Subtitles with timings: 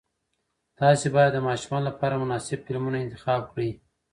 [0.79, 3.71] تاسې باید د ماشومانو لپاره مناسب فلمونه انتخاب کړئ.